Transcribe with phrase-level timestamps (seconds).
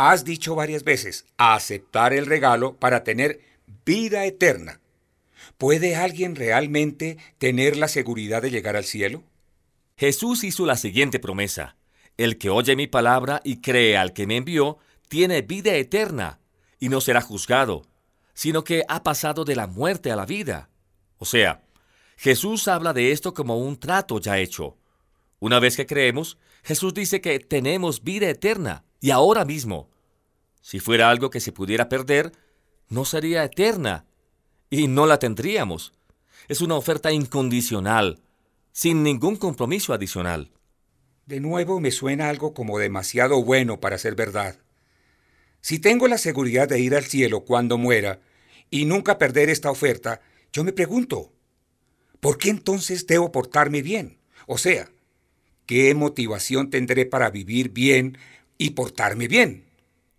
[0.00, 3.40] Has dicho varias veces aceptar el regalo para tener
[3.84, 4.80] vida eterna.
[5.58, 9.24] ¿Puede alguien realmente tener la seguridad de llegar al cielo?
[9.96, 11.74] Jesús hizo la siguiente promesa.
[12.16, 16.38] El que oye mi palabra y cree al que me envió, tiene vida eterna,
[16.78, 17.84] y no será juzgado,
[18.34, 20.68] sino que ha pasado de la muerte a la vida.
[21.18, 21.64] O sea,
[22.16, 24.76] Jesús habla de esto como un trato ya hecho.
[25.40, 29.88] Una vez que creemos, Jesús dice que tenemos vida eterna, y ahora mismo.
[30.60, 32.32] Si fuera algo que se pudiera perder,
[32.88, 34.04] no sería eterna,
[34.70, 35.92] y no la tendríamos.
[36.48, 38.20] Es una oferta incondicional,
[38.72, 40.50] sin ningún compromiso adicional.
[41.26, 44.58] De nuevo me suena algo como demasiado bueno para ser verdad.
[45.60, 48.20] Si tengo la seguridad de ir al cielo cuando muera
[48.70, 50.20] y nunca perder esta oferta,
[50.52, 51.32] yo me pregunto,
[52.20, 54.18] ¿por qué entonces debo portarme bien?
[54.46, 54.90] O sea,
[55.68, 58.16] ¿qué motivación tendré para vivir bien
[58.56, 59.66] y portarme bien?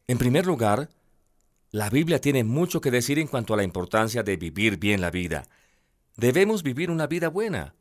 [0.07, 0.89] En primer lugar,
[1.71, 5.09] la Biblia tiene mucho que decir en cuanto a la importancia de vivir bien la
[5.09, 5.47] vida.
[6.15, 7.73] Debemos vivir una vida buena.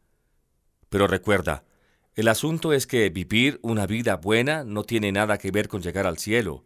[0.88, 1.64] Pero recuerda,
[2.14, 6.06] el asunto es que vivir una vida buena no tiene nada que ver con llegar
[6.06, 6.64] al cielo.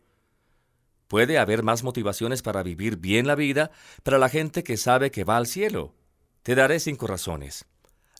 [1.08, 3.72] Puede haber más motivaciones para vivir bien la vida
[4.04, 5.94] para la gente que sabe que va al cielo.
[6.44, 7.64] Te daré cinco razones.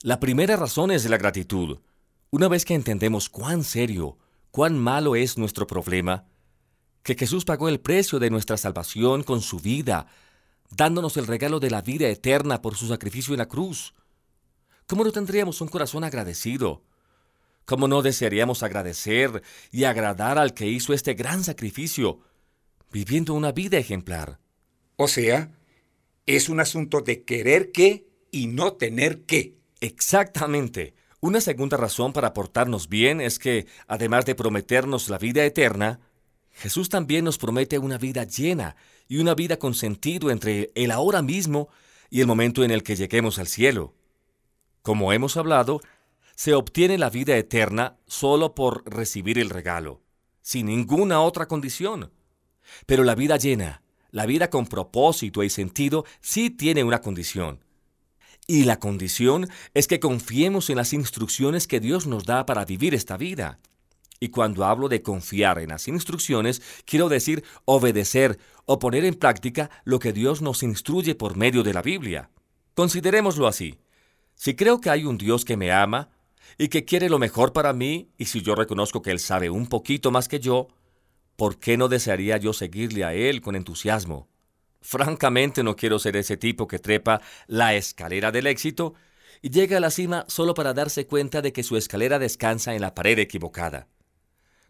[0.01, 1.79] La primera razón es la gratitud.
[2.33, 4.17] Una vez que entendemos cuán serio,
[4.49, 6.25] cuán malo es nuestro problema,
[7.03, 10.07] que Jesús pagó el precio de nuestra salvación con su vida,
[10.71, 13.93] dándonos el regalo de la vida eterna por su sacrificio en la cruz.
[14.87, 16.81] ¿Cómo no tendríamos un corazón agradecido?
[17.65, 22.21] ¿Cómo no desearíamos agradecer y agradar al que hizo este gran sacrificio
[22.91, 24.39] viviendo una vida ejemplar.
[24.95, 25.51] O sea,
[26.25, 29.53] es un asunto de querer qué y no tener qué.
[29.81, 30.95] Exactamente.
[31.23, 36.01] Una segunda razón para portarnos bien es que, además de prometernos la vida eterna,
[36.51, 38.75] Jesús también nos promete una vida llena
[39.07, 41.69] y una vida con sentido entre el ahora mismo
[42.09, 43.93] y el momento en el que lleguemos al cielo.
[44.81, 45.79] Como hemos hablado,
[46.35, 50.01] se obtiene la vida eterna solo por recibir el regalo,
[50.41, 52.11] sin ninguna otra condición.
[52.85, 53.81] Pero la vida llena,
[54.11, 57.63] la vida con propósito y sentido, sí tiene una condición.
[58.45, 62.93] Y la condición es que confiemos en las instrucciones que Dios nos da para vivir
[62.93, 63.59] esta vida.
[64.19, 69.69] Y cuando hablo de confiar en las instrucciones, quiero decir obedecer o poner en práctica
[69.85, 72.29] lo que Dios nos instruye por medio de la Biblia.
[72.73, 73.79] Considerémoslo así.
[74.35, 76.09] Si creo que hay un Dios que me ama
[76.57, 79.67] y que quiere lo mejor para mí, y si yo reconozco que Él sabe un
[79.67, 80.67] poquito más que yo,
[81.35, 84.27] ¿por qué no desearía yo seguirle a Él con entusiasmo?
[84.83, 88.95] Francamente no quiero ser ese tipo que trepa la escalera del éxito
[89.41, 92.81] y llega a la cima solo para darse cuenta de que su escalera descansa en
[92.81, 93.87] la pared equivocada.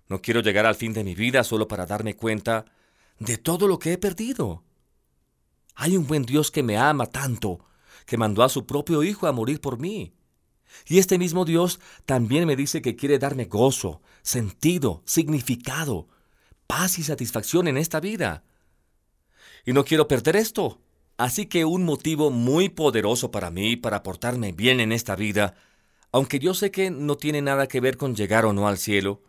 [0.08, 2.66] No quiero llegar al fin de mi vida solo para darme cuenta
[3.18, 4.64] de todo lo que he perdido.
[5.74, 7.66] Hay un buen Dios que me ama tanto,
[8.06, 10.14] que mandó a su propio Hijo a morir por mí.
[10.86, 16.08] Y este mismo Dios también me dice que quiere darme gozo, sentido, significado,
[16.68, 18.44] paz y satisfacción en esta vida.
[19.66, 20.80] Y no quiero perder esto.
[21.18, 25.56] Así que un motivo muy poderoso para mí para portarme bien en esta vida,
[26.12, 29.22] aunque yo sé que no tiene nada que ver con llegar o no al cielo,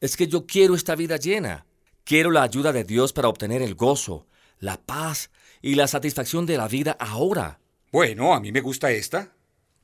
[0.00, 1.66] es que yo quiero esta vida llena.
[2.04, 4.26] Quiero la ayuda de Dios para obtener el gozo,
[4.58, 5.30] la paz
[5.62, 7.60] y la satisfacción de la vida ahora.
[7.92, 9.32] Bueno, a mí me gusta esta.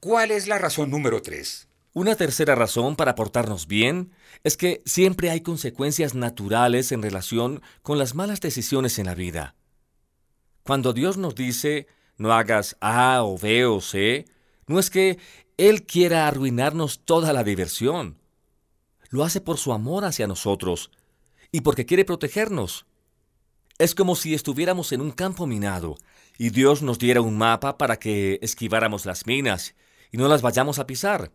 [0.01, 1.69] ¿Cuál es la razón número tres?
[1.93, 4.13] Una tercera razón para portarnos bien
[4.45, 9.55] es que siempre hay consecuencias naturales en relación con las malas decisiones en la vida.
[10.67, 11.87] Cuando Dios nos dice
[12.19, 14.25] no hagas A o B o C,
[14.67, 15.19] no es que
[15.57, 18.19] Él quiera arruinarnos toda la diversión.
[19.11, 20.91] Lo hace por su amor hacia nosotros
[21.53, 22.85] y porque quiere protegernos.
[23.79, 25.99] Es como si estuviéramos en un campo minado
[26.37, 29.77] y Dios nos diera un mapa para que esquiváramos las minas
[30.11, 31.31] y no las vayamos a pisar.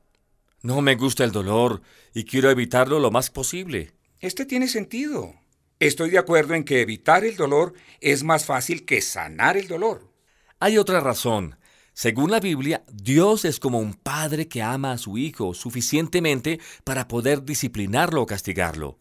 [0.62, 1.81] No me gusta el dolor
[2.13, 3.94] y quiero evitarlo lo más posible.
[4.19, 5.36] Este tiene sentido.
[5.81, 10.07] Estoy de acuerdo en que evitar el dolor es más fácil que sanar el dolor.
[10.60, 11.57] Hay otra razón.
[11.94, 17.07] Según la Biblia, Dios es como un padre que ama a su hijo suficientemente para
[17.07, 19.00] poder disciplinarlo o castigarlo.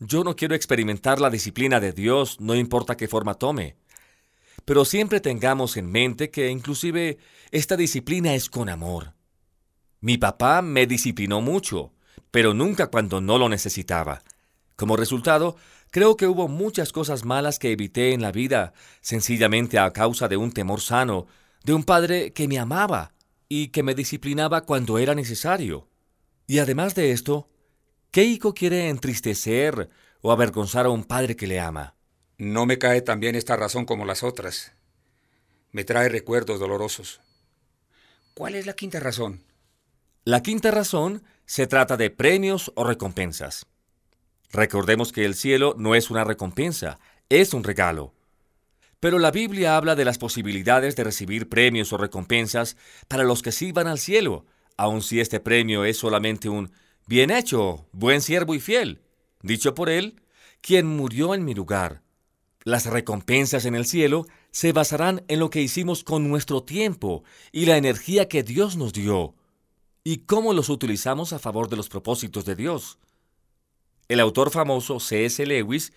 [0.00, 3.76] Yo no quiero experimentar la disciplina de Dios, no importa qué forma tome.
[4.64, 7.18] Pero siempre tengamos en mente que inclusive
[7.52, 9.14] esta disciplina es con amor.
[10.00, 11.92] Mi papá me disciplinó mucho,
[12.32, 14.24] pero nunca cuando no lo necesitaba.
[14.74, 15.56] Como resultado,
[15.90, 20.36] creo que hubo muchas cosas malas que evité en la vida, sencillamente a causa de
[20.36, 21.26] un temor sano,
[21.64, 23.12] de un padre que me amaba
[23.48, 25.88] y que me disciplinaba cuando era necesario.
[26.46, 27.48] Y además de esto,
[28.10, 29.90] ¿qué hijo quiere entristecer
[30.22, 31.94] o avergonzar a un padre que le ama.
[32.38, 34.72] No me cae tan bien esta razón como las otras.
[35.72, 37.20] Me trae recuerdos dolorosos.
[38.34, 39.44] ¿Cuál es la quinta razón?
[40.24, 43.66] La quinta razón se trata de premios o recompensas.
[44.52, 46.98] Recordemos que el cielo no es una recompensa,
[47.28, 48.12] es un regalo.
[48.98, 52.76] Pero la Biblia habla de las posibilidades de recibir premios o recompensas
[53.08, 54.44] para los que sí van al cielo,
[54.76, 56.72] aun si este premio es solamente un
[57.06, 59.00] bien hecho, buen siervo y fiel,
[59.42, 60.20] dicho por él,
[60.60, 62.02] quien murió en mi lugar.
[62.64, 67.64] Las recompensas en el cielo se basarán en lo que hicimos con nuestro tiempo y
[67.64, 69.34] la energía que Dios nos dio,
[70.04, 72.98] y cómo los utilizamos a favor de los propósitos de Dios.
[74.10, 75.46] El autor famoso C.S.
[75.46, 75.92] Lewis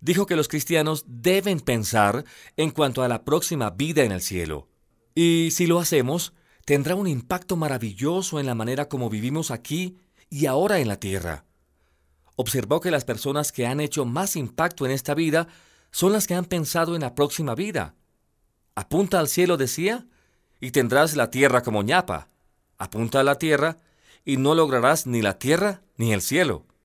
[0.00, 2.24] dijo que los cristianos deben pensar
[2.56, 4.68] en cuanto a la próxima vida en el cielo.
[5.14, 6.32] Y si lo hacemos,
[6.64, 9.98] tendrá un impacto maravilloso en la manera como vivimos aquí
[10.30, 11.44] y ahora en la tierra.
[12.36, 15.46] Observó que las personas que han hecho más impacto en esta vida
[15.90, 17.94] son las que han pensado en la próxima vida.
[18.76, 20.06] Apunta al cielo, decía,
[20.58, 22.28] y tendrás la tierra como ñapa.
[22.78, 23.76] Apunta a la tierra
[24.24, 26.64] y no lograrás ni la tierra ni el cielo.